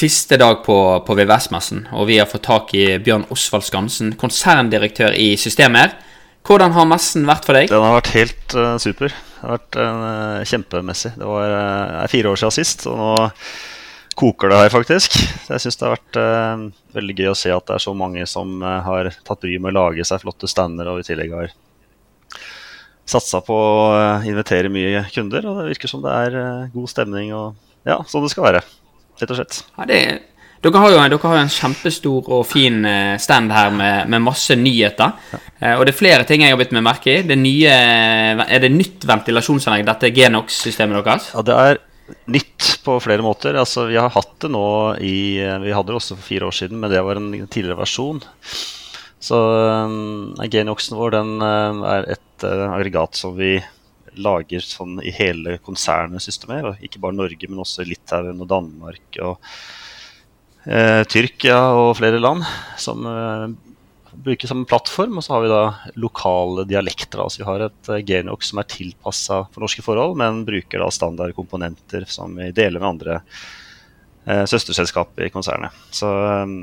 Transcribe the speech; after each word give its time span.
Siste 0.00 0.38
dag 0.40 0.62
på, 0.64 0.74
på 1.04 1.14
VVS-messen, 1.18 1.82
og 1.92 2.06
vi 2.08 2.14
har 2.16 2.28
fått 2.28 2.46
tak 2.46 2.70
i 2.72 2.84
Bjørn 3.04 3.26
Osvald 3.34 3.66
Skansen, 3.66 4.14
konserndirektør 4.16 5.12
i 5.12 5.34
Systemer. 5.36 5.92
Hvordan 6.46 6.72
har 6.72 6.86
messen 6.88 7.26
vært 7.28 7.44
for 7.44 7.58
deg? 7.58 7.68
Den 7.68 7.84
har 7.84 7.98
vært 7.98 8.12
helt 8.14 8.54
uh, 8.56 8.78
super. 8.80 9.12
Det 9.12 9.42
har 9.42 9.58
vært 9.58 9.76
uh, 9.76 10.38
kjempemessig. 10.48 11.12
Det 11.20 11.28
var 11.28 11.52
uh, 11.52 12.08
fire 12.08 12.32
år 12.32 12.40
siden 12.40 12.56
sist, 12.56 12.86
og 12.88 12.96
nå 12.96 13.10
koker 14.22 14.54
det 14.54 14.62
her, 14.62 14.72
faktisk. 14.72 15.20
Jeg 15.50 15.66
syns 15.66 15.76
det 15.76 15.88
har 15.90 15.94
vært 15.98 16.20
uh, 16.22 16.64
veldig 16.96 17.18
gøy 17.20 17.32
å 17.34 17.38
se 17.42 17.52
at 17.52 17.68
det 17.68 17.76
er 17.76 17.86
så 17.90 17.96
mange 18.06 18.24
som 18.30 18.56
uh, 18.64 18.78
har 18.88 19.12
tatt 19.20 19.44
bryet 19.44 19.60
med 19.60 19.76
å 19.76 19.82
lage 19.82 20.08
seg 20.08 20.24
flotte 20.24 20.48
stander, 20.48 20.88
og 20.88 21.04
i 21.04 21.08
tillegg 21.10 21.36
har 21.36 21.52
satsa 23.04 23.44
på 23.44 23.52
å 23.52 23.88
uh, 24.00 24.28
invitere 24.32 24.72
mye 24.72 25.04
kunder. 25.12 25.44
Og 25.44 25.60
det 25.60 25.74
virker 25.74 25.92
som 25.92 26.08
det 26.08 26.20
er 26.24 26.42
god 26.72 26.96
stemning 26.96 27.36
og 27.36 27.50
ja, 27.84 28.00
sånn 28.08 28.24
det 28.24 28.32
skal 28.32 28.48
være. 28.48 28.68
Rett 29.20 29.32
og 29.32 29.40
slett. 29.40 29.60
Ja, 29.76 29.86
det, 29.88 30.00
dere, 30.64 30.80
har 30.82 30.92
jo, 30.92 30.98
dere 31.00 31.20
har 31.24 31.36
jo 31.38 31.42
en 31.44 31.52
kjempestor 31.52 32.30
og 32.36 32.46
fin 32.48 32.82
eh, 32.88 33.14
stand 33.20 33.52
her 33.54 33.70
med, 33.74 34.10
med 34.12 34.24
masse 34.24 34.56
nyheter. 34.56 35.14
Ja. 35.32 35.76
Og 35.76 35.84
det 35.86 35.94
er 35.94 36.00
flere 36.00 36.26
ting 36.28 36.44
jeg 36.44 36.54
har 36.54 36.60
blitt 36.60 36.74
med 36.76 36.84
merke 36.86 37.18
i. 37.18 37.22
Det 37.26 37.36
nye, 37.36 37.76
er 38.46 38.64
det 38.64 38.72
nytt 38.72 39.06
ventilasjonsanlegg, 39.08 39.86
dette 39.88 40.12
Genox-systemet 40.16 41.00
deres? 41.04 41.30
Ja, 41.36 41.44
det 41.44 41.56
er 41.56 41.80
nytt 42.32 42.68
på 42.84 42.96
flere 43.04 43.24
måter. 43.24 43.56
Altså, 43.60 43.86
vi 43.90 43.98
har 44.00 44.12
hatt 44.12 44.36
det 44.42 44.50
nå 44.52 44.66
i 45.04 45.16
Vi 45.62 45.72
hadde 45.74 45.92
det 45.92 45.98
også 46.00 46.16
for 46.16 46.26
fire 46.26 46.48
år 46.48 46.56
siden, 46.56 46.80
men 46.80 46.92
det 46.92 47.02
var 47.04 47.20
en 47.20 47.32
tidligere 47.46 47.80
versjon. 47.80 48.22
Så 49.20 49.36
um, 49.36 50.32
Genoxen 50.48 50.96
vår 50.96 51.12
den 51.12 51.34
er 51.44 52.08
et 52.16 52.46
uh, 52.46 52.70
aggregat 52.72 53.20
som 53.20 53.36
vi 53.36 53.58
lager 54.18 54.64
sånn 54.64 54.98
i 55.04 55.12
hele 55.14 55.58
konsernet 55.64 56.24
systemet. 56.24 56.66
Og 56.66 56.84
ikke 56.84 57.02
bare 57.02 57.18
Norge, 57.18 57.50
men 57.50 57.62
også 57.62 57.86
Litauen 57.86 58.40
og 58.40 58.50
Danmark 58.50 59.20
og 59.22 59.36
eh, 60.66 61.02
Tyrkia 61.10 61.60
og 61.76 61.96
flere 62.00 62.22
land. 62.22 62.46
Som 62.80 63.06
eh, 63.08 63.46
bruker 64.12 64.50
som 64.50 64.64
plattform. 64.68 65.18
Og 65.18 65.24
så 65.24 65.36
har 65.36 65.44
vi 65.44 65.52
da 65.52 65.62
lokale 66.00 66.66
dialekter. 66.68 67.22
Altså 67.22 67.42
vi 67.42 67.48
har 67.48 67.66
et 67.66 67.92
eh, 67.92 68.04
Genox 68.06 68.50
som 68.50 68.62
er 68.62 68.70
tilpassa 68.70 69.42
for 69.50 69.64
norske 69.64 69.84
forhold, 69.86 70.18
men 70.20 70.44
bruker 70.48 70.82
da 70.82 70.90
standardkomponenter 70.94 72.06
som 72.10 72.36
vi 72.38 72.50
deler 72.56 72.82
med 72.82 72.92
andre 72.94 73.20
eh, 74.26 74.44
søsterselskap 74.44 75.18
i 75.20 75.30
konsernet. 75.32 75.76
Så 75.94 76.10
eh, 76.10 76.58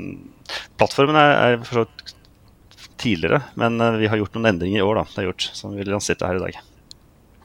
plattformen 0.80 1.18
er, 1.20 1.34
er 1.36 1.60
for 1.64 1.82
så 1.82 1.86
vidt 1.88 2.14
tidligere, 2.98 3.42
men 3.54 3.80
eh, 3.80 4.00
vi 4.02 4.10
har 4.10 4.20
gjort 4.20 4.34
noen 4.36 4.52
endringer 4.52 4.82
i 4.82 4.86
år 4.86 5.00
da, 5.00 5.06
det 5.14 5.22
er 5.22 5.30
gjort, 5.30 5.48
som 5.54 5.76
vi 5.76 5.86
lanserte 5.86 6.28
her 6.28 6.40
i 6.40 6.44
dag. 6.48 6.60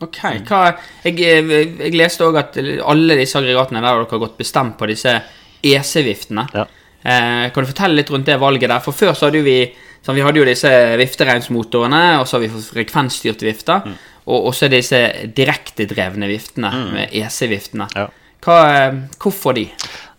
Ok, 0.04 0.20
hva, 0.50 0.62
jeg, 1.06 1.18
jeg 1.20 1.96
leste 1.96 2.26
òg 2.28 2.40
at 2.42 2.60
alle 2.60 3.18
disse 3.20 3.40
aggregatene 3.40 3.82
der 3.82 3.90
dere 3.90 4.10
har 4.10 4.24
gått 4.26 4.40
bestemt 4.40 4.78
på 4.80 4.90
disse 4.92 5.16
EC-viftene. 5.64 6.48
Ja. 6.54 6.68
Eh, 7.04 7.50
kan 7.52 7.64
du 7.64 7.70
fortelle 7.70 8.00
litt 8.00 8.12
rundt 8.12 8.28
det 8.28 8.40
valget 8.40 8.72
der? 8.72 8.84
For 8.84 8.96
før 8.96 9.16
så 9.16 9.28
hadde 9.28 9.42
jo 9.42 9.48
vi 9.48 9.58
sånn, 10.04 10.16
Vi 10.16 10.24
hadde 10.24 10.40
jo 10.42 10.48
disse 10.48 10.72
vifteregnsmotorene, 11.00 12.04
og 12.20 12.28
så 12.28 12.38
har 12.38 12.44
vi 12.44 12.52
fått 12.52 12.74
frekvensstyrte 12.76 13.48
vifter. 13.48 13.86
Mm. 13.88 14.00
Og 14.34 14.50
også 14.52 14.70
disse 14.72 15.00
direktedrevne 15.36 16.28
viftene, 16.32 16.72
med 16.94 17.16
EC-viftene. 17.16 17.88
Ja. 17.96 18.08
Eh, 18.44 18.98
hvorfor 19.20 19.56
de? 19.56 19.70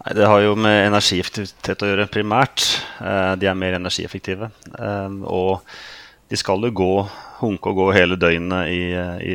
Nei, 0.05 0.15
Det 0.15 0.29
har 0.29 0.41
jo 0.41 0.55
med 0.57 0.89
energieffektivitet 0.89 1.85
å 1.85 1.91
gjøre, 1.91 2.09
primært. 2.13 2.65
Eh, 3.01 3.35
de 3.41 3.49
er 3.49 3.55
mer 3.55 3.77
energieffektive. 3.79 4.51
Eh, 4.79 5.21
og 5.25 5.61
de 6.31 6.39
skal 6.41 6.65
jo 6.65 6.73
gå, 6.75 6.93
hunke 7.41 7.71
og 7.71 7.81
gå 7.81 7.89
hele 7.97 8.17
døgnet 8.21 8.71
i, 8.73 8.83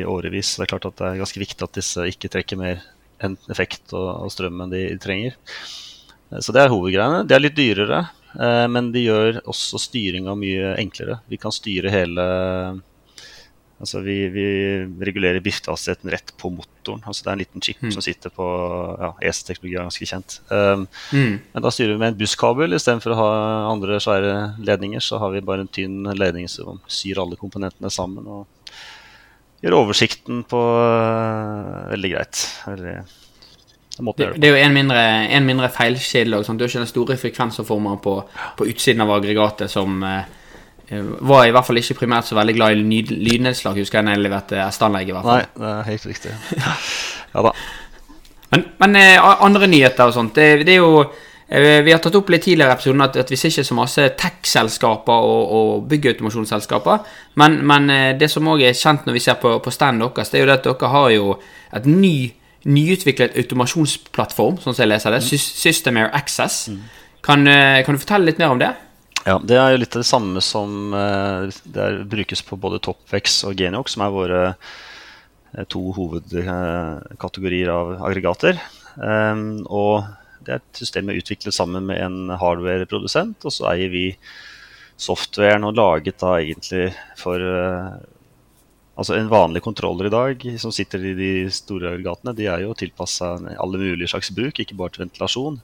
årevis. 0.08 0.56
Det 0.56 0.66
er 0.66 0.72
klart 0.72 0.88
at 0.88 0.96
det 0.98 1.06
er 1.08 1.20
ganske 1.22 1.42
viktig 1.42 1.66
at 1.66 1.76
disse 1.78 2.06
ikke 2.10 2.30
trekker 2.32 2.58
mer 2.60 2.82
effekt 3.52 3.92
og, 3.94 4.26
og 4.26 4.32
strøm 4.32 4.64
enn 4.64 4.72
de 4.72 4.84
trenger. 5.02 5.36
Eh, 6.30 6.40
Så 6.40 6.54
det 6.56 6.64
er 6.64 6.72
hovedgreiene. 6.72 7.24
De 7.28 7.36
er 7.36 7.44
litt 7.44 7.58
dyrere, 7.58 8.04
eh, 8.34 8.66
men 8.72 8.90
de 8.94 9.04
gjør 9.06 9.42
også 9.44 9.80
styringa 9.82 10.34
mye 10.38 10.74
enklere. 10.80 11.20
Vi 11.30 11.40
kan 11.40 11.54
styre 11.54 11.92
hele 11.92 12.26
Altså 13.80 14.02
vi, 14.04 14.16
vi 14.28 14.46
regulerer 15.00 15.40
viftehastigheten 15.40 16.10
rett 16.12 16.34
på 16.40 16.50
motoren. 16.52 17.00
Altså 17.08 17.24
det 17.24 17.30
er 17.30 17.36
en 17.38 17.42
liten 17.42 17.64
chip 17.64 17.80
som 17.94 18.04
sitter 18.04 18.32
på 18.34 18.44
ja, 19.00 19.10
EC-teknologi 19.30 19.78
er 19.78 19.86
ganske 19.88 20.08
kjent. 20.10 20.40
Um, 20.52 20.86
Mm. 21.10 21.38
men 21.54 21.64
da 21.64 21.70
styrer 21.72 21.94
vi 21.94 22.00
med 22.02 22.12
en 22.12 22.18
busskabel 22.20 22.76
istedenfor 22.76 23.14
å 23.14 23.18
ha 23.18 23.30
andre 23.70 23.96
svære 24.04 24.34
ledninger. 24.60 25.00
Så 25.00 25.18
har 25.22 25.32
vi 25.32 25.40
bare 25.40 25.64
en 25.64 25.72
tynn 25.72 26.04
ledning 26.12 26.48
som 26.48 26.82
syr 26.86 27.22
alle 27.22 27.40
komponentene 27.40 27.90
sammen 27.90 28.28
og 28.28 28.46
gjør 29.64 29.78
oversikten 29.80 30.44
på 30.48 30.60
uh, 30.60 31.88
veldig 31.94 32.12
greit. 32.12 32.44
Veldig, 32.68 32.94
det 34.00 34.26
er 34.26 34.36
Det, 34.36 34.48
er 34.48 34.56
jo 34.56 34.64
en 34.64 34.74
mindre, 34.74 35.00
en 35.28 35.46
mindre 35.46 35.68
feilkilde. 35.72 36.42
Du 36.44 36.64
jo 36.64 36.68
ikke 36.68 36.84
den 36.84 36.86
store 36.86 37.16
frekvenserformen 37.16 37.98
på, 38.00 38.14
på 38.56 38.68
utsiden 38.70 39.00
av 39.04 39.10
aggregatet 39.16 39.70
som 39.70 40.02
eh, 40.02 40.24
var 40.90 41.46
i 41.46 41.52
hvert 41.54 41.66
fall 41.66 41.78
ikke 41.78 42.00
primært 42.00 42.26
så 42.26 42.36
veldig 42.38 42.54
glad 42.56 42.74
i 42.74 43.02
lydnedslag, 43.10 43.78
husker 43.78 44.00
jeg 44.00 44.08
når 44.08 44.16
jeg 44.16 44.24
leverte 44.24 44.62
S-anlegg. 44.66 45.10
i 45.10 45.14
hvert 45.14 45.28
fall. 45.28 45.44
Nei, 45.44 45.62
det 45.62 45.72
er 45.76 45.88
helt 45.92 46.10
riktig. 46.10 46.36
Ja 47.30 47.44
da. 47.46 47.50
Men, 48.50 48.64
men 48.82 48.96
eh, 48.98 49.26
andre 49.46 49.68
nyheter 49.70 50.08
og 50.10 50.16
sånt, 50.16 50.34
det, 50.34 50.64
det 50.66 50.72
er 50.74 50.80
jo 50.80 51.04
eh, 51.04 51.76
Vi 51.86 51.92
har 51.94 52.00
tatt 52.02 52.16
opp 52.18 52.32
litt 52.34 52.42
tidligere 52.42 52.72
i 52.72 52.74
episoden 52.74 53.04
at, 53.04 53.14
at 53.22 53.30
vi 53.30 53.38
ser 53.38 53.52
ikke 53.52 53.68
så 53.68 53.76
masse 53.78 54.06
tech-selskaper 54.18 55.28
og, 55.28 55.52
og 55.54 55.86
byggautomasjonsselskaper. 55.92 57.06
Men, 57.38 57.60
men 57.70 57.86
eh, 57.94 58.08
det 58.18 58.26
som 58.32 58.50
òg 58.50 58.66
er 58.66 58.74
kjent 58.74 59.06
når 59.06 59.14
vi 59.14 59.22
ser 59.22 59.38
på, 59.38 59.54
på 59.62 59.74
standen 59.74 60.02
deres, 60.02 60.34
det 60.34 60.40
er 60.40 60.42
jo 60.42 60.50
det 60.50 60.58
at 60.58 60.66
dere 60.66 60.90
har 60.96 61.08
jo 61.14 61.38
et 61.78 61.86
ny 61.86 62.14
nyutviklet 62.68 63.38
automasjonsplattform, 63.40 64.58
sånn 64.60 64.74
som 64.74 64.84
jeg 64.84 64.90
leser 64.90 65.14
det. 65.14 65.22
Mm. 65.24 65.44
System 65.62 66.00
Air 66.00 66.10
Access. 66.16 66.64
Kan, 67.24 67.46
eh, 67.48 67.80
kan 67.84 67.94
du 67.94 68.02
fortelle 68.02 68.28
litt 68.28 68.40
mer 68.40 68.52
om 68.52 68.60
det? 68.60 68.74
Ja, 69.28 69.36
Det 69.44 69.56
er 69.58 69.74
jo 69.74 69.80
litt 69.82 69.96
det 69.96 70.06
samme 70.08 70.40
som 70.44 70.94
eh, 70.96 71.50
det 71.68 71.82
er, 71.82 71.98
brukes 72.08 72.40
på 72.46 72.56
både 72.60 72.80
Topvex 72.80 73.42
og 73.48 73.58
Geniox, 73.58 73.96
som 73.96 74.04
er 74.06 74.14
våre 74.14 74.40
eh, 74.50 75.66
to 75.68 75.82
hovedkategorier 75.96 77.72
av 77.74 77.98
aggregater. 78.08 78.60
Um, 78.96 79.60
og 79.68 80.08
det 80.46 80.54
er 80.54 80.62
et 80.62 80.80
system 80.80 81.06
vi 81.06 81.14
har 81.14 81.24
utviklet 81.24 81.54
sammen 81.54 81.84
med 81.90 82.00
en 82.00 82.32
hardware-produsent, 82.40 83.44
og 83.44 83.54
så 83.54 83.68
eier 83.74 83.92
vi 83.92 84.06
softwaren 85.00 85.68
og 85.68 85.76
laget 85.76 86.20
da 86.20 86.38
egentlig 86.40 86.90
for 87.20 87.40
uh, 87.40 88.00
Altså 89.00 89.14
En 89.16 89.30
vanlig 89.32 89.62
kontroller 89.64 90.10
i 90.10 90.12
dag 90.12 90.42
som 90.60 90.72
sitter 90.76 91.00
i 91.08 91.14
de 91.16 91.28
store 91.54 91.94
aggregatene, 91.94 92.34
de 92.36 92.50
er 92.52 92.66
jo 92.66 92.74
tilpassa 92.76 93.30
alle 93.38 93.78
mulige 93.80 94.10
slags 94.12 94.28
bruk, 94.36 94.60
ikke 94.60 94.76
bare 94.76 94.92
til 94.92 95.06
ventilasjon. 95.06 95.56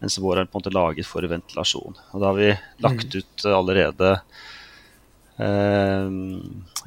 Mens 0.00 0.18
vår 0.20 0.40
er 0.40 0.48
på 0.48 0.58
en 0.58 0.62
måte 0.62 0.74
laget 0.74 1.08
for 1.08 1.26
ventilasjon. 1.28 1.98
Og 2.12 2.22
da 2.22 2.30
har 2.30 2.38
vi 2.38 2.50
lagt 2.84 3.14
ut 3.14 3.44
eh, 3.44 3.56
allerede 3.56 4.14
eh, 5.40 6.08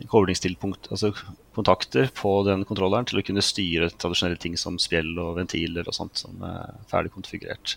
koblingstilpunkt, 0.09 0.89
altså 0.91 1.13
kontakter 1.53 2.09
på 2.17 2.33
den 2.47 2.65
kontrolleren 2.65 3.05
til 3.05 3.21
å 3.21 3.25
kunne 3.25 3.43
styre 3.45 3.91
tradisjonelle 3.91 4.39
ting 4.41 4.57
som 4.57 4.79
spjell 4.81 5.11
og 5.21 5.37
ventiler 5.37 5.85
og 5.87 5.95
sånt 5.95 6.23
som 6.23 6.41
er 6.47 6.73
ferdig 6.89 7.13
konfigurert. 7.13 7.75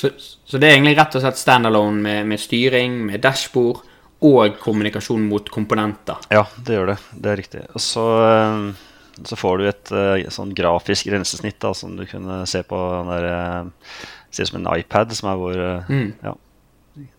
Så, 0.00 0.12
så 0.16 0.60
det 0.60 0.68
er 0.68 0.78
egentlig 0.78 0.96
rett 0.98 1.18
og 1.18 1.24
slett 1.24 1.40
standalone 1.40 2.00
med, 2.06 2.30
med 2.32 2.40
styring, 2.40 3.02
med 3.10 3.22
dashbord 3.24 3.82
og 4.22 4.56
kommunikasjon 4.62 5.24
mot 5.26 5.50
komponenter. 5.52 6.24
Ja, 6.32 6.46
det 6.64 6.78
gjør 6.78 6.92
det. 6.94 6.98
Det 7.12 7.30
er 7.30 7.40
riktig. 7.42 7.62
Og 7.74 7.82
så, 7.82 8.06
eh, 8.30 9.22
så 9.28 9.38
får 9.38 9.58
du 9.58 9.68
et 9.68 9.94
eh, 9.98 10.32
sånn 10.32 10.54
grafisk 10.56 11.10
grensesnitt 11.10 11.60
da, 11.62 11.74
som 11.76 11.96
du 11.98 12.06
kunne 12.08 12.42
se 12.50 12.62
på 12.66 12.82
den 12.96 13.12
der 13.12 13.30
Ser 14.32 14.46
ut 14.46 14.52
som 14.52 14.60
en 14.62 14.70
iPad, 14.74 15.12
som 15.16 15.28
er 15.30 15.40
vår 15.40 15.60
eh, 15.60 15.92
Mm. 15.92 16.10
ja, 16.24 16.34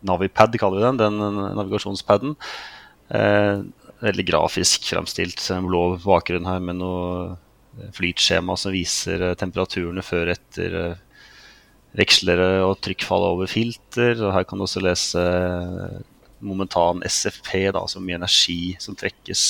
Navipad, 0.05 0.53
kaller 0.61 0.81
vi 0.81 0.85
den. 0.85 0.99
Den 1.01 1.39
navigasjonspaden. 1.57 2.35
Eh, 3.13 3.63
veldig 4.03 4.25
grafisk 4.27 4.89
fremstilt. 4.91 5.41
En 5.53 5.65
blå 5.69 5.95
bakgrunn 6.03 6.45
her 6.49 6.59
med 6.61 6.77
noe 6.81 7.37
flytskjema 7.95 8.55
som 8.59 8.73
viser 8.75 9.21
eh, 9.29 9.35
temperaturene 9.39 10.03
før 10.05 10.29
og 10.29 10.35
etter 10.35 10.77
eh, 10.79 11.01
vekslere 11.97 12.49
og 12.65 12.79
trykkfall 12.85 13.25
over 13.31 13.49
filter. 13.49 14.17
Og 14.21 14.33
her 14.35 14.45
kan 14.49 14.59
du 14.61 14.65
også 14.67 14.83
lese 14.83 15.21
eh, 15.21 16.01
momentan 16.43 17.01
SFP, 17.07 17.69
da, 17.71 17.81
altså 17.85 18.01
mye 18.03 18.19
energi 18.19 18.75
som 18.83 18.97
trekkes 18.99 19.45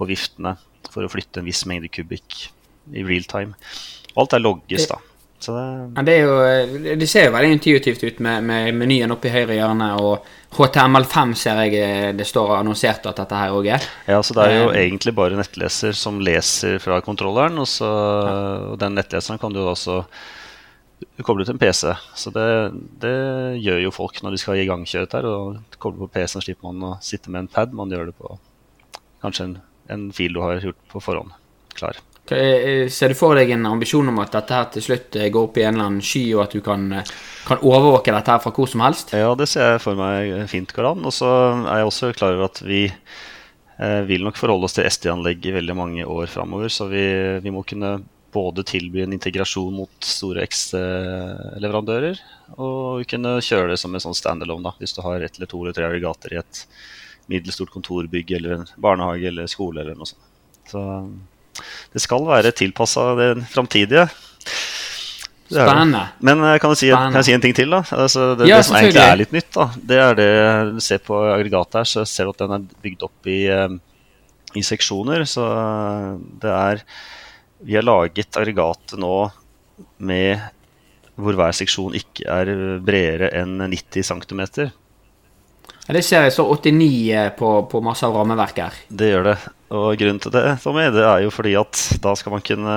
på 0.00 0.08
viftene 0.08 0.56
for 0.90 1.04
å 1.04 1.12
flytte 1.12 1.42
en 1.42 1.46
viss 1.46 1.66
mengde 1.68 1.90
kubikk 1.92 2.48
i 2.96 3.04
real 3.06 3.26
time. 3.30 3.54
Alt 4.18 4.34
er 4.34 4.42
logges, 4.42 4.88
da. 4.90 4.96
Så 5.40 5.54
det, 5.56 5.64
Ja, 5.96 6.02
det, 6.04 6.14
jo, 6.20 6.32
det 7.00 7.06
ser 7.08 7.26
jo 7.28 7.32
veldig 7.32 7.54
intuitivt 7.56 8.02
ut 8.04 8.18
med, 8.20 8.44
med 8.44 8.74
menyen 8.76 9.14
oppe 9.14 9.30
i 9.30 9.32
høyre 9.32 9.56
hjørne, 9.56 9.86
og 10.02 10.26
HTML5 10.52 11.32
ser 11.38 11.60
jeg 11.64 11.78
eh, 11.80 12.08
det 12.18 12.26
står 12.28 12.56
annonsert 12.58 13.06
at 13.08 13.16
dette 13.22 13.38
her 13.38 13.54
òg 13.56 13.68
er. 13.72 13.86
ja, 14.10 14.18
så 14.26 14.34
det 14.36 14.44
er 14.48 14.56
jo 14.58 14.66
Eh. 14.74 14.82
egentlig 14.84 15.14
bare 15.16 15.38
nettleser 15.38 15.96
som 15.96 16.18
leser 16.20 16.76
fra 16.82 17.00
kontrolleren. 17.00 17.56
Og, 17.62 17.68
så, 17.70 17.88
og 18.72 18.76
den 18.82 18.94
nettleseren 18.98 19.40
kan 19.40 19.52
du 19.56 19.62
også 19.64 20.02
koble 21.24 21.46
til 21.48 21.54
en 21.56 21.62
PC. 21.62 21.94
Så 22.14 22.32
det, 22.34 22.46
det 23.00 23.14
gjør 23.64 23.80
jo 23.86 23.90
folk 23.96 24.20
når 24.22 24.36
de 24.36 24.42
skal 24.42 24.60
igangkjøre 24.60 25.08
dette. 25.08 25.24
Og 25.24 25.78
koble 25.80 26.04
på 26.04 26.10
PC-en 26.18 26.44
slipper 26.44 26.68
man 26.68 26.90
å 26.90 26.94
sitte 27.00 27.32
med 27.32 27.46
en 27.46 27.48
pad. 27.54 27.72
Man 27.72 27.88
gjør 27.94 28.10
det 28.10 28.16
på 28.20 28.36
kanskje 29.24 29.46
en, 29.48 29.56
en 29.88 30.06
fil 30.12 30.36
du 30.36 30.42
har 30.44 30.60
gjort 30.60 30.80
på 30.92 31.00
forhånd. 31.00 31.32
Klar. 31.78 31.96
Eh, 32.32 32.88
Ser 32.92 33.12
du 33.12 33.18
for 33.18 33.38
deg 33.38 33.50
en 33.54 33.66
ambisjon 33.70 34.08
om 34.12 34.20
at 34.22 34.34
dette 34.36 34.54
her 34.54 34.68
til 34.74 34.84
slutt 34.84 35.16
eh, 35.18 35.30
går 35.32 35.48
opp 35.48 35.58
i 35.58 35.64
en 35.66 35.74
eller 35.74 35.88
annen 35.88 36.04
sky, 36.04 36.22
og 36.36 36.44
at 36.44 36.54
du 36.56 36.62
kan, 36.64 36.86
eh, 37.00 37.10
kan 37.48 37.64
overvåke 37.66 38.14
dette 38.14 38.34
her 38.36 38.44
fra 38.44 38.52
hvor 38.54 38.70
som 38.70 38.84
helst? 38.84 39.14
Ja, 39.16 39.32
det 39.38 39.48
ser 39.50 39.74
jeg 39.74 39.82
for 39.84 39.98
meg 39.98 40.32
fint 40.52 40.72
går 40.76 40.92
an. 40.92 41.04
Og 41.08 41.14
så 41.16 41.30
er 41.64 41.82
jeg 41.82 41.90
også 41.90 42.12
klar 42.16 42.36
over 42.36 42.50
at 42.50 42.62
vi 42.66 42.84
eh, 42.86 44.00
vil 44.08 44.24
nok 44.26 44.38
forholde 44.40 44.68
oss 44.68 44.78
til 44.78 44.88
SD-anlegg 44.88 45.50
i 45.50 45.56
veldig 45.58 45.76
mange 45.78 46.06
år 46.06 46.30
framover. 46.30 46.72
Så 46.72 46.86
vi, 46.92 47.04
vi 47.42 47.54
må 47.54 47.64
kunne 47.66 47.98
både 48.30 48.62
tilby 48.62 49.02
en 49.02 49.14
integrasjon 49.16 49.74
mot 49.74 50.06
store 50.06 50.44
X-leverandører, 50.46 52.20
og 52.62 53.02
kunne 53.10 53.40
kjøre 53.42 53.72
det 53.72 53.80
som 53.82 53.94
en 53.94 54.02
sånn 54.04 54.14
standalone, 54.14 54.62
da, 54.68 54.74
hvis 54.78 54.94
du 54.94 55.00
har 55.02 55.24
ett 55.26 55.38
eller 55.38 55.50
to 55.50 55.64
eller 55.64 55.74
tre 55.74 55.88
aggregater 55.88 56.36
i 56.36 56.38
et 56.38 56.60
middelstort 57.30 57.72
kontorbygg 57.74 58.30
eller 58.38 58.56
en 58.56 58.70
barnehage 58.78 59.26
eller 59.30 59.50
skole 59.50 59.82
eller 59.82 59.98
noe 59.98 60.08
sånt. 60.10 60.28
Så 60.70 60.82
det 61.92 62.02
skal 62.02 62.26
være 62.26 62.52
tilpassa 62.56 63.10
det 63.18 63.30
framtidige. 63.52 64.06
Spennende. 65.50 66.04
Men 66.22 66.44
eh, 66.46 66.56
kan 66.62 66.70
jeg, 66.74 66.78
si, 66.78 66.90
kan 66.94 67.16
jeg 67.18 67.26
si 67.26 67.34
en 67.34 67.42
ting 67.42 67.54
til? 67.56 67.72
da? 67.74 67.82
Altså, 67.96 68.34
det, 68.38 68.46
Ja, 68.46 68.60
det 68.60 68.68
som 68.68 68.78
egentlig 68.78 69.02
er 69.02 69.18
litt 69.18 69.34
nytt, 69.34 69.50
da, 69.56 69.66
det 69.90 69.98
er 69.98 70.18
det 70.18 70.30
du 70.76 70.80
ser 70.84 71.02
på 71.02 71.18
aggregatet 71.26 71.80
her, 71.80 71.90
så 71.90 72.04
ser 72.06 72.28
du 72.28 72.34
at 72.34 72.44
den 72.44 72.54
er 72.60 72.84
bygd 72.84 73.02
opp 73.08 73.30
i, 73.30 73.40
eh, 73.50 73.74
i 74.54 74.62
seksjoner. 74.66 75.26
Så 75.26 75.46
eh, 75.50 76.12
det 76.42 76.54
er 76.54 76.84
Vi 77.60 77.76
har 77.76 77.84
laget 77.84 78.38
aggregatet 78.38 78.96
nå 79.00 79.30
med 79.98 80.38
hvor 81.20 81.36
hver 81.36 81.52
seksjon 81.52 81.96
ikke 81.98 82.24
er 82.24 82.78
bredere 82.80 83.28
enn 83.36 83.58
90 83.60 84.06
cm. 84.06 84.42
Ja, 85.90 85.96
det 85.96 86.04
ser 86.06 86.24
jeg 86.24 86.32
så 86.36 86.46
89 86.46 86.86
eh, 87.10 87.32
på, 87.36 87.50
på 87.66 87.82
masse 87.84 88.06
av 88.06 88.14
rammeverket 88.14 88.62
her. 88.62 88.78
Det 88.88 89.10
gjør 89.10 89.32
det. 89.32 89.38
Og 89.70 89.94
grunnen 90.00 90.18
til 90.22 90.32
det, 90.34 90.44
Tommy, 90.64 90.88
det 90.90 91.04
er 91.06 91.22
jo 91.22 91.30
fordi 91.30 91.54
at 91.58 91.78
da 92.02 92.14
skal 92.18 92.34
man 92.34 92.42
kunne 92.42 92.76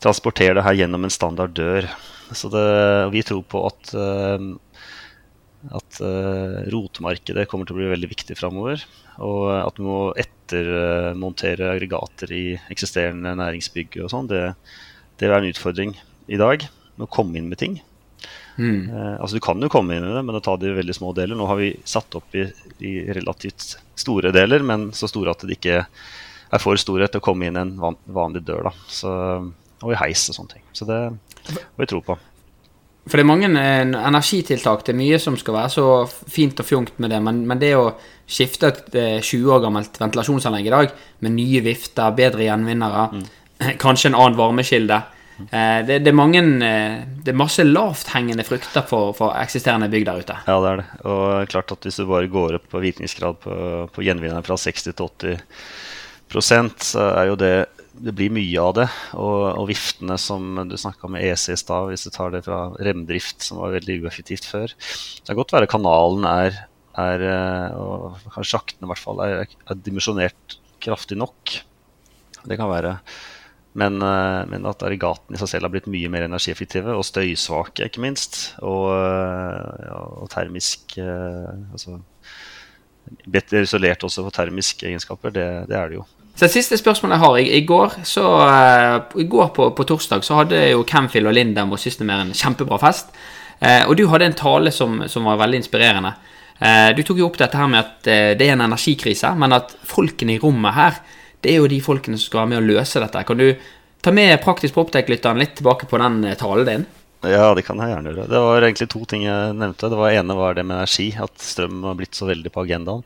transportere 0.00 0.54
det 0.56 0.64
her 0.64 0.78
gjennom 0.78 1.06
en 1.06 1.12
standard 1.12 1.56
dør. 1.56 1.88
Så 2.30 2.50
det, 2.52 2.66
vi 3.10 3.24
tror 3.26 3.42
på 3.50 3.64
at, 3.66 3.90
eh, 3.98 4.44
at 5.80 6.00
eh, 6.06 6.60
rotemarkedet 6.70 7.48
kommer 7.50 7.66
til 7.66 7.74
å 7.74 7.80
bli 7.80 7.90
veldig 7.90 8.10
viktig 8.12 8.38
framover. 8.38 8.86
Og 9.18 9.50
at 9.56 9.82
vi 9.82 9.88
må 9.88 10.00
ettermontere 10.14 11.72
aggregater 11.74 12.32
i 12.38 12.44
eksisterende 12.70 13.34
næringsbygg 13.42 13.98
og 14.04 14.14
sånn, 14.14 14.30
det, 14.30 14.44
det 15.18 15.26
er 15.26 15.40
en 15.40 15.50
utfordring 15.50 15.98
i 16.30 16.38
dag. 16.40 16.70
Med 16.94 17.08
å 17.08 17.14
komme 17.18 17.40
inn 17.40 17.50
med 17.50 17.58
ting. 17.58 17.80
Mm. 18.60 18.80
Eh, 18.92 19.12
altså 19.16 19.38
Du 19.38 19.44
kan 19.44 19.62
jo 19.62 19.70
komme 19.72 19.96
inn 19.96 20.04
i 20.04 20.14
det, 20.14 20.22
men 20.26 20.36
å 20.36 20.42
ta 20.44 20.56
det 20.60 20.68
i 20.68 20.76
veldig 20.76 20.96
små 20.96 21.14
deler. 21.16 21.38
Nå 21.38 21.48
har 21.48 21.60
vi 21.60 21.72
satt 21.88 22.18
opp 22.18 22.36
i, 22.36 22.44
i 22.84 22.94
relativt 23.08 23.78
store 23.98 24.34
deler, 24.36 24.64
men 24.66 24.90
så 24.96 25.08
store 25.08 25.32
at 25.32 25.46
det 25.46 25.56
ikke 25.56 25.80
er 25.80 26.62
for 26.62 26.80
store 26.80 27.08
til 27.08 27.22
å 27.22 27.24
komme 27.24 27.48
inn 27.48 27.58
en 27.60 27.76
van, 27.80 27.96
vanlig 28.10 28.44
dør. 28.46 28.68
da 28.68 28.74
så, 28.90 29.12
Og 29.80 29.94
i 29.94 30.00
heis 30.02 30.28
og 30.28 30.36
sånne 30.36 30.58
ting. 30.58 30.66
Så 30.76 30.88
det 30.88 31.00
må 31.54 31.84
vi 31.84 31.88
tro 31.88 32.02
på. 32.04 32.18
For 33.08 33.16
det 33.16 33.24
er 33.24 33.30
mange 33.30 33.48
eh, 33.48 33.80
energitiltak. 33.80 34.84
Det 34.84 34.92
er 34.92 34.98
mye 35.00 35.18
som 35.22 35.38
skal 35.40 35.56
være 35.56 35.72
så 35.72 35.84
fint 36.30 36.60
og 36.60 36.68
fjongt 36.68 36.98
med 37.00 37.14
det. 37.14 37.20
Men, 37.24 37.44
men 37.48 37.60
det 37.62 37.72
å 37.78 37.94
skifte 38.28 38.68
et 38.68 38.98
eh, 38.98 39.22
20 39.24 39.54
år 39.54 39.64
gammelt 39.64 39.96
ventilasjonsanlegg 40.02 40.68
i 40.68 40.74
dag 40.74 40.92
med 41.24 41.34
nye 41.38 41.62
vifter, 41.64 42.12
bedre 42.18 42.44
gjenvinnere, 42.44 43.08
kanskje 43.84 44.12
en 44.12 44.18
annen 44.20 44.38
varmekilde 44.38 45.00
eh, 45.00 45.16
det, 45.86 46.00
det, 46.04 46.12
er 46.12 46.16
mange, 46.16 46.42
eh, 46.66 47.00
det 47.24 47.32
er 47.32 47.38
masse 47.40 47.64
lavthengende 47.64 48.44
frukter 48.46 48.86
for, 48.88 49.14
for 49.16 49.36
eksisterende 49.38 49.90
bygg 49.92 50.06
der 50.08 50.22
ute. 50.22 50.38
Ja, 50.46 50.60
det 50.60 50.70
er 50.70 50.80
det. 50.82 50.86
Og 51.08 51.52
klart 51.52 51.74
at 51.74 51.88
hvis 51.88 52.00
du 52.00 52.06
bare 52.10 52.30
går 52.30 52.60
opp 52.60 52.70
på 52.72 52.82
virkningsgrad 52.84 53.40
på, 53.44 53.58
på 53.94 54.06
gjenvinneren 54.06 54.46
fra 54.46 54.58
60 54.60 54.90
til 54.90 55.38
80 56.30 56.74
så 56.86 57.04
er 57.10 57.30
jo 57.32 57.38
det 57.38 57.54
det 58.00 58.14
blir 58.16 58.32
mye 58.32 58.62
av 58.62 58.74
det. 58.78 58.86
Og, 59.18 59.42
og 59.60 59.68
viftene 59.70 60.16
som 60.20 60.62
du 60.68 60.76
snakka 60.78 61.10
med 61.12 61.24
EC 61.26 61.50
i 61.54 61.58
stad, 61.58 61.90
hvis 61.90 62.06
du 62.06 62.12
tar 62.14 62.32
det 62.34 62.44
fra 62.46 62.68
remdrift, 62.80 63.42
som 63.44 63.60
var 63.60 63.74
veldig 63.76 64.00
ueffektivt 64.04 64.46
før. 64.48 64.72
Det 64.72 65.28
kan 65.28 65.40
godt 65.40 65.54
være 65.56 65.70
kanalen 65.70 66.26
er, 66.28 66.62
er 67.00 67.26
eh, 67.26 67.76
og 67.76 68.22
kanskje 68.30 68.52
sjaktene 68.54 68.88
i 68.88 68.92
hvert 68.92 69.04
fall, 69.04 69.20
er, 69.26 69.44
er 69.44 69.82
dimensjonert 69.84 70.56
kraftig 70.80 71.18
nok. 71.20 71.58
Det 72.40 72.56
kan 72.56 72.70
være. 72.70 72.96
Men, 73.78 74.00
eh, 74.02 74.44
men 74.50 74.66
at 74.66 74.82
aggregatene 74.82 75.36
i 75.36 75.40
seg 75.40 75.52
selv 75.52 75.68
har 75.68 75.74
blitt 75.74 75.90
mye 75.90 76.10
mer 76.10 76.26
energieffektive 76.26 76.94
og 76.96 77.04
støysvake, 77.06 77.86
ikke 77.86 78.02
minst. 78.02 78.38
Og, 78.66 78.88
eh, 78.96 79.84
ja, 79.86 79.98
og 80.24 80.30
termisk 80.32 80.96
eh, 80.98 81.52
altså, 81.72 82.00
Bedre 83.26 83.64
isolert 83.64 84.04
også 84.06 84.22
for 84.22 84.30
termiske 84.30 84.86
egenskaper, 84.86 85.32
det, 85.34 85.46
det 85.66 85.74
er 85.74 85.88
det 85.90 85.96
jo. 85.96 86.04
Så 86.36 86.44
det 86.44 86.52
siste 86.52 86.76
spørsmålet 86.78 87.16
jeg 87.16 87.22
har 87.24 87.38
I, 87.40 87.46
i 87.58 87.64
går, 87.66 87.94
så, 88.06 88.26
i 89.18 89.26
går 89.26 89.48
på, 89.56 89.66
på 89.74 89.86
torsdag 89.88 90.22
så 90.22 90.36
hadde 90.38 90.60
jo 90.70 90.84
Camfield 90.86 91.26
og 91.26 91.34
Lindem 91.34 91.72
og 91.74 91.80
System 91.82 92.12
en 92.14 92.30
kjempebra 92.36 92.78
fest. 92.78 93.10
Eh, 93.58 93.82
og 93.88 93.96
du 93.98 94.04
hadde 94.12 94.28
en 94.30 94.36
tale 94.38 94.70
som, 94.70 95.02
som 95.10 95.26
var 95.26 95.40
veldig 95.42 95.58
inspirerende. 95.64 96.12
Eh, 96.60 96.92
du 96.94 97.02
tok 97.02 97.18
jo 97.18 97.26
opp 97.32 97.40
dette 97.40 97.58
her 97.58 97.72
med 97.72 97.82
at 97.82 98.10
det 98.38 98.46
er 98.46 98.54
en 98.54 98.66
energikrise, 98.68 99.32
men 99.42 99.58
at 99.58 99.74
folkene 99.90 100.36
i 100.36 100.40
rommet 100.44 100.76
her, 100.76 101.02
det 101.44 101.52
er 101.52 101.60
jo 101.62 101.68
de 101.70 101.80
folkene 101.84 102.18
som 102.18 102.28
skal 102.28 102.42
være 102.42 102.52
med 102.52 102.60
å 102.60 102.68
løse 102.74 103.02
dette. 103.02 103.22
Kan 103.28 103.40
du 103.40 103.46
ta 104.04 104.12
med 104.14 104.40
praktisk 104.44 104.76
på 104.76 104.84
opptek-lytteren 104.84 105.40
litt 105.40 105.56
tilbake 105.58 105.88
på 105.90 106.00
den 106.00 106.22
eh, 106.28 106.38
talen 106.40 106.68
din? 106.68 106.88
Ja, 107.20 107.50
det 107.56 107.66
kan 107.66 107.80
jeg 107.80 107.92
gjerne 107.92 108.12
gjøre. 108.12 108.28
Det 108.32 108.42
var 108.46 108.64
egentlig 108.64 108.88
to 108.92 109.02
ting 109.08 109.26
jeg 109.26 109.56
nevnte. 109.60 109.90
Det 109.92 109.98
var 110.00 110.14
ene 110.16 110.36
var 110.36 110.56
det 110.56 110.64
med 110.64 110.78
energi, 110.78 111.10
at 111.20 111.34
strøm 111.44 111.82
har 111.84 111.98
blitt 111.98 112.16
så 112.16 112.28
veldig 112.30 112.52
på 112.52 112.64
agendaen. 112.64 113.04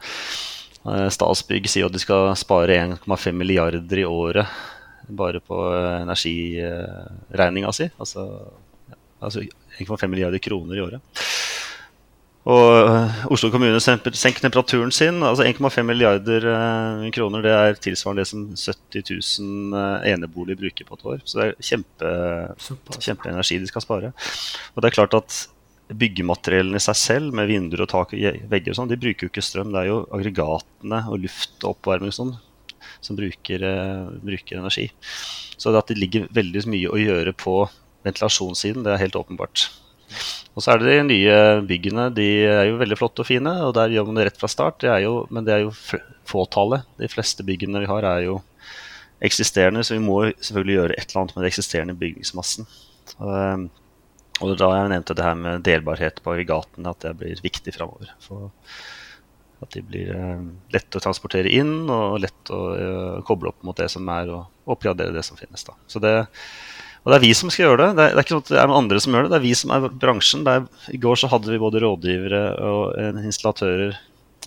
Eh, 0.85 1.09
Statsbygg 1.15 1.67
sier 1.71 1.89
at 1.89 1.95
de 1.95 2.03
skal 2.03 2.31
spare 2.39 2.79
1,5 2.83 3.35
milliarder 3.35 4.03
i 4.03 4.07
året 4.07 4.47
bare 5.09 5.41
på 5.45 5.59
eh, 5.75 6.03
energiregninga 6.03 7.73
si. 7.75 7.89
Altså, 7.99 8.29
altså 9.19 9.45
1,5 9.79 10.07
milliarder 10.07 10.43
kroner 10.43 10.79
i 10.79 10.85
året. 10.85 11.25
Og 12.45 12.71
eh, 12.77 13.21
Oslo 13.33 13.49
kommune 13.53 13.81
senker 13.81 14.13
temperaturen 14.43 14.93
sin. 14.93 15.23
altså 15.25 15.47
1,5 15.47 15.87
milliarder 15.89 16.45
eh, 16.51 17.07
kroner 17.17 17.45
det 17.45 17.53
er 17.57 17.79
tilsvarende 17.81 18.21
det 18.21 18.29
som 18.29 18.43
70 18.53 19.05
000 19.41 19.79
eh, 19.81 20.11
eneboliger 20.13 20.61
bruker 20.61 20.89
på 20.89 20.99
et 20.99 21.07
år. 21.13 21.23
Så 21.25 21.41
det 21.41 21.47
er 21.47 21.69
kjempe, 21.71 22.11
kjempeenergi 22.99 23.63
de 23.63 23.71
skal 23.71 23.85
spare. 23.85 24.13
Og 24.75 24.85
det 24.85 24.91
er 24.91 24.97
klart 24.99 25.17
at 25.17 25.39
byggemateriellene 25.95 26.81
i 26.81 26.85
seg 26.85 26.99
selv, 27.01 27.37
med 27.37 27.49
vinduer 27.49 27.85
og 27.85 27.93
tak 27.93 28.13
og 28.17 28.45
vegger 28.51 28.75
og 28.75 28.79
sånn, 28.81 28.93
de 28.93 29.01
bruker 29.01 29.25
jo 29.25 29.33
ikke 29.33 29.45
strøm. 29.45 29.73
Det 29.73 29.81
er 29.81 29.89
jo 29.89 30.03
aggregatene 30.17 31.01
og 31.09 31.23
luft 31.25 31.57
og 31.63 31.79
oppvarming 31.79 32.13
og 32.13 32.19
sånn 32.19 32.35
som 33.05 33.17
bruker, 33.17 33.65
bruker 34.21 34.61
energi. 34.61 34.91
Så 35.57 35.73
det 35.73 35.81
at 35.81 35.93
det 35.93 35.97
ligger 36.01 36.29
veldig 36.37 36.65
mye 36.73 36.93
å 36.93 37.01
gjøre 37.01 37.33
på 37.37 37.57
ventilasjonssiden, 38.05 38.85
det 38.85 38.93
er 38.93 39.03
helt 39.07 39.17
åpenbart. 39.17 39.69
Og 40.55 40.63
så 40.63 40.73
er 40.73 40.81
det 40.81 40.93
de 40.93 41.05
nye 41.09 41.37
byggene. 41.67 42.09
De 42.15 42.27
er 42.47 42.69
jo 42.69 42.81
veldig 42.81 42.99
flotte 42.99 43.25
og 43.25 43.29
fine, 43.29 43.53
og 43.67 43.75
der 43.77 43.93
gjør 43.95 44.09
man 44.09 44.21
det 44.21 44.29
rett 44.29 44.41
fra 44.41 44.51
start. 44.51 44.81
Det 44.85 44.93
jo, 45.03 45.15
men 45.35 45.47
det 45.47 45.55
er 45.55 45.65
jo 45.65 45.73
fåtallet. 46.31 46.87
De 47.01 47.11
fleste 47.11 47.47
byggene 47.47 47.83
vi 47.83 47.91
har, 47.91 48.07
er 48.07 48.27
jo 48.29 48.41
eksisterende, 49.25 49.85
så 49.85 49.97
vi 49.97 50.05
må 50.05 50.21
selvfølgelig 50.33 50.77
gjøre 50.79 50.99
et 50.99 51.09
eller 51.09 51.23
annet 51.23 51.35
med 51.35 51.43
den 51.43 51.51
eksisterende 51.51 51.97
bygningsmassen. 51.99 52.69
Og, 53.19 53.65
og 54.43 54.55
da 54.61 54.71
jeg 54.77 54.93
nevnte 54.93 55.17
det 55.17 55.27
her 55.27 55.39
med 55.39 55.65
delbarhet 55.67 56.21
på 56.23 56.35
aggregatene, 56.35 56.93
at 56.93 57.07
det 57.07 57.17
blir 57.19 57.43
viktig 57.45 57.75
framover. 57.75 58.15
At 59.65 59.75
de 59.75 59.83
blir 59.87 60.11
eh, 60.15 60.47
lett 60.75 60.99
å 60.99 61.03
transportere 61.03 61.51
inn 61.51 61.89
og 61.89 62.19
lett 62.23 62.53
å 62.53 62.63
eh, 62.75 63.21
koble 63.27 63.53
opp 63.53 63.63
mot 63.67 63.79
det 63.79 63.89
som 63.93 64.07
er, 64.13 64.31
og 64.35 64.71
oppgradere 64.75 65.15
det 65.15 65.25
som 65.27 65.39
finnes. 65.41 65.65
Da. 65.67 65.77
Så 65.91 66.03
det, 66.05 66.15
og 67.05 67.13
det 67.13 67.19
er 67.19 67.25
vi 67.27 67.35
som 67.37 67.51
skal 67.53 67.67
gjøre 67.67 67.81
det. 67.83 67.89
Det 67.99 68.05
er, 68.05 68.15
det 68.15 68.21
er 68.21 68.25
ikke 68.25 68.33
sånn 68.33 68.45
at 68.47 68.51
det 68.55 68.61
er 68.63 68.69
noen 68.71 68.81
andre 68.81 69.01
som 69.05 69.15
gjør 69.15 69.27
det. 69.27 69.31
Det 69.35 69.37
er 69.37 69.45
vi 69.45 69.55
som 69.61 69.73
er 69.77 69.87
bransjen. 70.05 70.45
Er, 70.49 70.69
I 70.89 71.01
går 71.05 71.21
så 71.21 71.29
hadde 71.29 71.53
vi 71.53 71.61
både 71.61 71.83
rådgivere 71.85 72.43
og 72.65 72.83
eh, 73.01 73.19
installatører, 73.29 73.99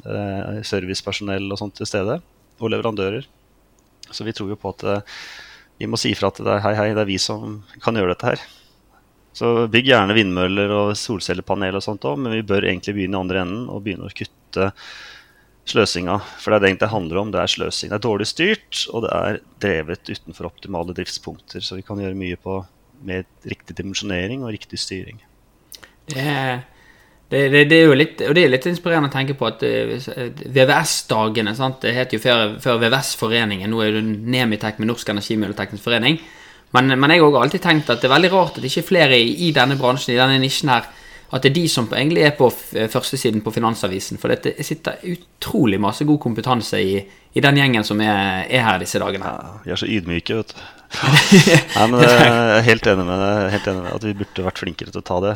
eh, 0.01 0.61
servicepersonell 0.65 1.45
og 1.53 1.61
sånt 1.61 1.77
til 1.77 1.89
stede. 1.89 2.17
Og 2.57 2.73
leverandører. 2.73 3.27
Så 4.09 4.25
vi 4.25 4.33
tror 4.33 4.49
jo 4.49 4.57
på 4.57 4.73
at 4.73 4.87
eh, 4.89 5.19
vi 5.77 5.89
må 5.89 5.99
si 6.01 6.15
ifra 6.15 6.31
at 6.33 6.41
det 6.41 6.55
er 6.55 6.63
hei, 6.65 6.73
hei, 6.79 6.87
det 6.97 7.03
er 7.03 7.11
vi 7.11 7.19
som 7.21 7.59
kan 7.83 7.99
gjøre 7.99 8.15
dette 8.15 8.31
her. 8.31 8.47
Så 9.37 9.53
bygg 9.69 9.91
gjerne 9.91 10.17
vindmøller 10.17 10.73
og 10.73 10.95
solcellepanel 10.97 11.77
og 11.77 11.85
sånt 11.85 12.09
òg, 12.09 12.17
men 12.23 12.33
vi 12.39 12.45
bør 12.47 12.65
egentlig 12.65 12.95
begynne 12.97 13.19
i 13.19 13.21
andre 13.21 13.43
enden 13.45 13.67
og 13.69 13.83
begynne 13.85 14.09
å 14.09 14.17
kutte 14.17 14.71
sløsinga. 15.74 16.17
For 16.41 16.51
det 16.51 16.57
er 16.57 16.63
det 16.63 16.69
egentlig 16.71 16.86
det 16.86 16.93
handler 16.93 17.21
om. 17.21 17.33
Det 17.33 17.41
er 17.41 17.51
sløsing. 17.51 17.91
Det 17.91 17.97
er 17.97 18.05
dårlig 18.05 18.27
styrt, 18.29 18.86
og 18.93 19.05
det 19.05 19.12
er 19.17 19.39
drevet 19.63 20.12
utenfor 20.12 20.50
optimale 20.50 20.95
driftspunkter. 20.97 21.63
Så 21.63 21.79
vi 21.79 21.86
kan 21.88 22.01
gjøre 22.01 22.17
mye 22.17 22.39
på 22.41 22.62
med 23.07 23.27
riktig 23.45 23.77
dimensjonering 23.77 24.43
og 24.43 24.55
riktig 24.55 24.79
styring. 24.81 25.21
Det 26.07 26.24
er, 26.24 26.63
det, 27.29 27.43
det, 27.51 27.63
det 27.69 27.77
er 27.77 27.86
jo 27.89 27.97
litt, 27.97 28.21
og 28.24 28.33
det 28.38 28.45
er 28.45 28.53
litt 28.53 28.65
inspirerende 28.69 29.12
å 29.12 29.13
tenke 29.13 29.36
på 29.38 29.47
at 29.50 29.63
eh, 29.67 29.97
VVS-dagene? 30.55 31.53
Det 31.83 31.93
het 31.93 32.15
jo 32.15 32.21
før, 32.24 32.55
før 32.63 32.79
VVS-foreningen, 32.86 33.69
nå 33.69 33.83
er 33.83 33.97
det 34.00 34.05
Nemitek 34.07 34.79
med 34.79 34.91
Norsk 34.91 35.12
Energimiljøteknisk 35.13 35.83
Forening. 35.83 36.21
Men, 36.75 36.91
men 37.00 37.13
jeg 37.13 37.24
har 37.24 37.41
alltid 37.41 37.63
tenkt 37.63 37.91
at 37.91 38.01
det 38.01 38.09
er 38.09 38.15
veldig 38.15 38.31
rart 38.33 38.57
at 38.57 38.63
det 38.63 38.71
ikke 38.71 38.83
er 38.83 38.89
flere 38.89 39.19
i, 39.19 39.29
i 39.47 39.53
denne 39.55 39.77
bransjen, 39.79 40.15
i 40.15 40.19
denne 40.19 40.39
nisjen 40.41 40.71
her, 40.71 40.89
at 41.31 41.43
det 41.43 41.50
er 41.50 41.55
de 41.57 41.65
som 41.67 41.88
egentlig 41.91 42.22
er 42.24 42.36
på 42.38 42.48
f- 42.53 42.72
førstesiden 42.93 43.41
på 43.43 43.51
Finansavisen. 43.51 44.19
For 44.22 44.31
det 44.31 44.53
sitter 44.63 45.01
utrolig 45.12 45.79
masse 45.84 46.05
god 46.07 46.22
kompetanse 46.24 46.79
i, 46.79 46.93
i 47.36 47.43
den 47.43 47.57
gjengen 47.60 47.84
som 47.84 48.00
er, 48.01 48.46
er 48.48 48.63
her 48.63 48.79
disse 48.79 49.01
dagene. 49.03 49.27
Ja, 49.27 49.57
vi 49.65 49.74
er 49.75 49.81
så 49.81 49.89
ydmyke, 49.91 50.38
vet 50.39 50.53
du. 50.55 50.65
Nei, 51.75 51.86
men 51.91 52.00
Jeg 52.05 52.31
er 52.31 52.63
helt 52.69 52.88
enig 52.88 53.03
med 53.10 53.19
deg 53.19 53.50
helt 53.57 53.67
enig 53.74 53.81
med 53.84 53.96
at 53.98 54.05
vi 54.07 54.13
burde 54.22 54.46
vært 54.48 54.62
flinkere 54.63 54.93
til 54.96 55.01
å 55.03 55.07
ta 55.10 55.17
det. 55.25 55.34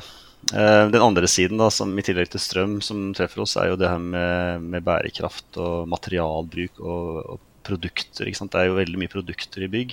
Eh, 0.56 0.84
Den 0.94 1.04
andre 1.04 1.28
siden, 1.28 1.60
da, 1.60 1.68
som 1.76 1.92
i 2.00 2.06
tillegg 2.08 2.32
til 2.32 2.40
strøm, 2.44 2.78
som 2.86 3.10
treffer 3.18 3.44
oss, 3.44 3.58
er 3.60 3.74
jo 3.74 3.80
det 3.82 3.92
her 3.92 4.00
med, 4.00 4.64
med 4.72 4.86
bærekraft 4.88 5.60
og 5.60 5.90
materialbruk 5.92 6.80
og, 6.80 7.20
og 7.36 7.42
produkter. 7.68 8.32
Det 8.32 8.62
er 8.64 8.70
jo 8.72 8.80
veldig 8.80 9.02
mye 9.04 9.12
produkter 9.12 9.68
i 9.68 9.70
bygg. 9.76 9.92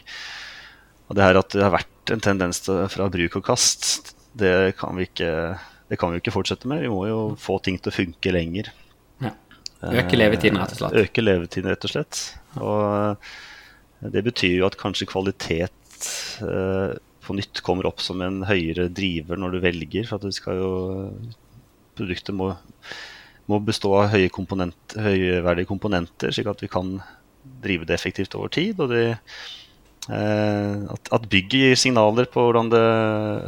Og 1.11 1.19
det 1.19 1.27
her 1.27 1.41
at 1.43 1.51
det 1.59 1.67
har 1.67 1.75
vært 1.75 2.15
en 2.15 2.23
tendens 2.25 2.63
til, 2.65 2.85
fra 2.93 3.11
bruk 3.13 3.41
og 3.43 3.45
kast, 3.51 4.15
det 4.39 4.77
kan 4.79 4.95
vi 4.97 5.09
ikke 5.09 5.33
det 5.89 5.97
kan 5.97 6.11
vi 6.11 6.19
jo 6.19 6.23
ikke 6.23 6.35
fortsette 6.35 6.69
med. 6.69 6.83
Vi 6.85 6.93
må 6.93 7.07
jo 7.09 7.19
få 7.41 7.59
ting 7.65 7.79
til 7.81 7.93
å 7.93 7.97
funke 7.97 8.33
lenger. 8.35 8.71
Ja. 9.25 9.33
Øke 9.89 10.19
levetiden, 10.19 10.61
rett 10.61 10.75
og 10.75 10.81
slett. 10.83 10.97
Øke 11.03 11.25
levetiden, 11.25 11.71
rett 11.73 11.87
og 11.87 11.93
slett. 11.93 12.23
Og 12.61 12.81
eh, 12.85 13.37
det 14.15 14.25
betyr 14.27 14.59
jo 14.59 14.67
at 14.69 14.79
kanskje 14.81 15.09
kvalitet 15.09 16.09
eh, 16.45 16.97
på 17.25 17.37
nytt 17.37 17.63
kommer 17.67 17.89
opp 17.89 18.03
som 18.05 18.21
en 18.25 18.43
høyere 18.49 18.89
driver 18.93 19.41
når 19.41 19.57
du 19.57 19.61
velger. 19.65 20.09
For 20.09 20.19
at 20.19 20.29
det 20.29 20.37
skal 20.39 20.61
jo 20.61 20.73
Produktet 21.99 22.31
må, 22.31 22.53
må 23.51 23.57
bestå 23.67 23.89
av 23.99 24.13
høye 24.13 24.29
komponent, 24.31 24.95
høyverdige 24.95 25.67
komponenter, 25.67 26.31
slik 26.31 26.47
at 26.47 26.61
vi 26.63 26.69
kan 26.71 26.93
drive 27.59 27.89
det 27.89 27.97
effektivt 27.97 28.37
over 28.39 28.53
tid. 28.55 28.79
Og 28.79 28.93
det, 28.93 29.01
eh, 29.17 29.49
at, 30.09 31.11
at 31.13 31.27
bygg 31.29 31.53
gir 31.53 31.75
signaler 31.77 32.29
på 32.33 32.47
hvordan 32.47 32.71
det 32.73 32.85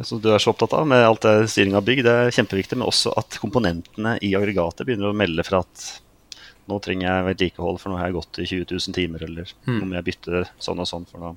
som 0.04 0.20
du 0.20 0.28
er 0.28 0.42
så 0.42 0.52
opptatt 0.52 0.74
av 0.76 0.84
med 0.88 1.06
alt 1.06 1.24
det 1.24 1.48
styring 1.52 1.78
av 1.78 1.86
bygg, 1.86 2.02
det 2.04 2.12
er 2.12 2.34
kjempeviktig. 2.36 2.76
Men 2.76 2.90
også 2.90 3.14
at 3.16 3.38
komponentene 3.40 4.18
i 4.26 4.34
aggregatet 4.36 4.84
begynner 4.84 5.12
å 5.12 5.16
melde 5.16 5.46
fra 5.46 5.62
at 5.64 5.86
nå 6.70 6.78
trenger 6.84 7.08
jeg 7.08 7.28
vedlikehold, 7.30 7.80
for 7.80 7.90
nå 7.90 7.98
har 7.98 8.10
jeg 8.10 8.18
gått 8.18 8.42
i 8.42 8.48
20 8.48 8.66
000 8.76 8.96
timer, 8.96 9.24
eller 9.26 9.54
nå 9.66 9.86
må 9.88 9.96
jeg 9.98 10.06
bytte 10.10 10.44
sånn 10.62 10.82
og 10.82 10.88
sånn, 10.88 11.06
for 11.08 11.22
nå 11.22 11.32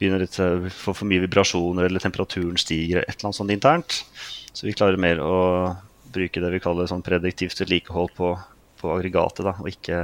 begynner 0.00 0.24
å 0.24 0.50
få 0.72 0.94
for 0.96 1.08
mye 1.08 1.20
vibrasjoner, 1.26 1.84
eller 1.84 2.00
temperaturen 2.00 2.56
stiger, 2.60 3.02
et 3.02 3.18
eller 3.18 3.28
annet 3.28 3.40
sånt 3.42 3.52
internt. 3.52 3.98
Så 4.54 4.64
vi 4.64 4.72
klarer 4.72 5.00
mer 5.00 5.20
å 5.20 5.34
bruke 6.10 6.40
det 6.42 6.52
vi 6.54 6.62
kaller 6.62 6.88
sånn 6.90 7.04
prediktivt 7.04 7.60
vedlikehold 7.60 8.14
på, 8.16 8.32
på 8.80 8.94
aggregatet, 8.94 9.44
da, 9.46 9.54
og 9.60 9.68
ikke, 9.68 10.00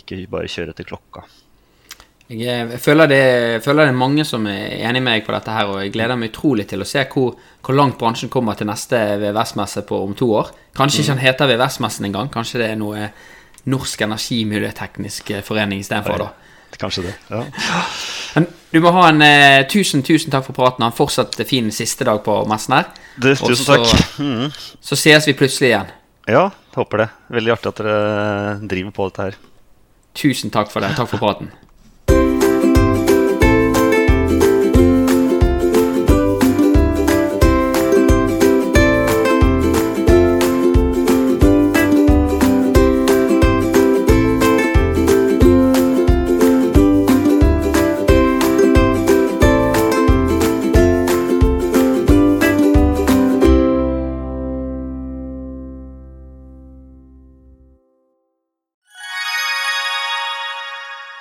ikke 0.00 0.22
bare 0.32 0.50
kjøre 0.50 0.72
etter 0.72 0.88
klokka. 0.88 1.26
Jeg, 2.28 2.42
eh, 2.42 2.72
jeg, 2.72 2.80
føler 2.82 3.10
det, 3.10 3.20
jeg 3.56 3.62
føler 3.62 3.86
det 3.86 3.92
er 3.92 3.98
mange 4.00 4.24
som 4.26 4.46
er 4.50 4.74
enig 4.80 5.02
med 5.02 5.12
meg 5.12 5.26
på 5.26 5.34
dette 5.34 5.52
her, 5.54 5.70
og 5.70 5.82
jeg 5.84 5.92
gleder 5.94 6.18
meg 6.18 6.32
utrolig 6.32 6.66
til 6.70 6.82
å 6.82 6.88
se 6.88 7.04
hvor, 7.12 7.36
hvor 7.62 7.78
langt 7.78 7.98
bransjen 8.00 8.32
kommer 8.32 8.58
til 8.58 8.66
neste 8.66 8.98
VVS-messe 9.22 9.84
på 9.86 10.00
om 10.08 10.14
to 10.18 10.32
år. 10.34 10.50
Kanskje 10.76 11.04
ikke 11.04 11.14
den 11.14 11.22
heter 11.22 11.52
VVS-messen 11.52 12.08
engang, 12.08 12.32
kanskje 12.34 12.62
det 12.64 12.72
er 12.72 12.80
noe 12.80 13.10
Norsk 13.70 14.02
Energimiljøteknisk 14.06 15.32
Forening 15.46 15.80
istedenfor, 15.82 16.26
da. 16.26 16.32
Kanskje 16.76 17.06
det. 17.06 17.14
ja. 17.30 17.44
Men 18.34 18.46
du 18.72 18.80
må 18.84 18.90
ha 18.92 19.06
en 19.08 19.22
eh, 19.24 19.62
tusen, 19.70 20.02
tusen 20.04 20.32
takk 20.34 20.44
for 20.44 20.56
praten. 20.58 20.82
Ha 20.84 20.90
en 20.90 20.96
fortsatt 20.96 21.38
fin 21.48 21.70
siste 21.72 22.04
dag 22.04 22.18
på 22.26 22.34
messen 22.50 22.74
her. 22.76 22.90
Du, 23.16 23.30
tusen 23.32 23.62
så- 23.64 23.78
takk. 23.80 24.18
Mm. 24.20 24.50
Så 24.84 24.98
ses 24.98 25.28
vi 25.30 25.32
plutselig 25.38 25.70
igjen. 25.70 25.94
Ja, 26.28 26.50
håper 26.74 27.04
det. 27.04 27.08
Veldig 27.32 27.54
artig 27.54 27.70
at 27.70 27.80
dere 27.80 27.96
driver 28.68 28.92
på 28.98 29.08
dette 29.08 29.28
her. 29.28 29.38
Tusen 30.20 30.52
takk 30.52 30.68
for 30.72 30.84
det. 30.84 30.92
Takk 30.98 31.08
for 31.14 31.22
praten. 31.22 31.48